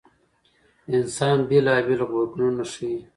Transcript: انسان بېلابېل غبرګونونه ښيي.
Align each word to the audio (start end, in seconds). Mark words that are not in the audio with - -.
انسان 0.97 1.37
بېلابېل 1.49 1.99
غبرګونونه 2.07 2.63
ښيي. 2.71 2.95